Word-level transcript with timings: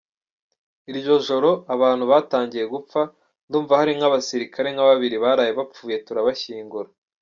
Iryo 0.91 1.15
joro 1.27 1.49
abantu 1.75 2.03
batangiye 2.11 2.65
gupfa, 2.73 3.01
ndumva 3.47 3.73
hari 3.79 3.91
nk’abasirikare 3.97 4.67
nka 4.71 4.83
babiri 4.89 5.15
baraye 5.23 5.51
bapfuye 5.59 5.95
turabashyingura. 6.05 6.89